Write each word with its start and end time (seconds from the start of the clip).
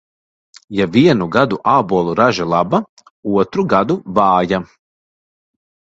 Ja 0.77 0.85
vienu 0.95 1.27
gadu 1.35 1.59
ābolu 1.73 2.15
raža 2.21 2.47
laba, 2.55 2.81
otru 3.39 3.67
gadu 3.75 3.99
vāja. 4.17 4.65